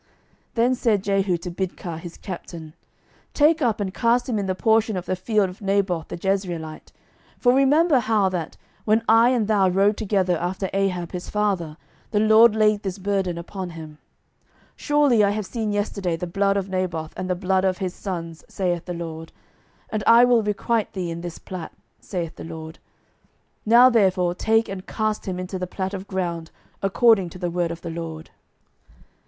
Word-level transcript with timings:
12:009:025 0.01 0.09
Then 0.55 0.73
said 0.73 1.03
Jehu 1.03 1.37
to 1.37 1.51
Bidkar 1.51 1.99
his 1.99 2.17
captain, 2.17 2.73
Take 3.35 3.61
up, 3.61 3.79
and 3.79 3.93
cast 3.93 4.27
him 4.27 4.39
in 4.39 4.47
the 4.47 4.55
portion 4.55 4.97
of 4.97 5.05
the 5.05 5.15
field 5.15 5.47
of 5.51 5.61
Naboth 5.61 6.07
the 6.07 6.17
Jezreelite: 6.17 6.91
for 7.37 7.53
remember 7.53 7.99
how 7.99 8.27
that, 8.29 8.57
when 8.83 9.03
I 9.07 9.29
and 9.29 9.47
thou 9.47 9.69
rode 9.69 9.97
together 9.97 10.39
after 10.39 10.71
Ahab 10.73 11.11
his 11.11 11.29
father, 11.29 11.77
the 12.09 12.19
LORD 12.19 12.55
laid 12.55 12.81
this 12.81 12.97
burden 12.97 13.37
upon 13.37 13.69
him; 13.77 13.99
12:009:026 14.71 14.71
Surely 14.77 15.23
I 15.23 15.29
have 15.29 15.45
seen 15.45 15.71
yesterday 15.71 16.15
the 16.15 16.25
blood 16.25 16.57
of 16.57 16.67
Naboth, 16.67 17.13
and 17.15 17.29
the 17.29 17.35
blood 17.35 17.63
of 17.63 17.77
his 17.77 17.93
sons, 17.93 18.43
saith 18.47 18.85
the 18.85 18.95
LORD; 18.95 19.31
and 19.91 20.03
I 20.07 20.25
will 20.25 20.41
requite 20.41 20.93
thee 20.93 21.11
in 21.11 21.21
this 21.21 21.37
plat, 21.37 21.73
saith 21.99 22.37
the 22.37 22.43
LORD. 22.43 22.79
Now 23.67 23.91
therefore 23.91 24.33
take 24.33 24.67
and 24.67 24.87
cast 24.87 25.27
him 25.27 25.37
into 25.39 25.59
the 25.59 25.67
plat 25.67 25.93
of 25.93 26.07
ground, 26.07 26.49
according 26.81 27.29
to 27.29 27.37
the 27.37 27.51
word 27.51 27.69
of 27.69 27.81
the 27.81 27.91
LORD. 27.91 28.31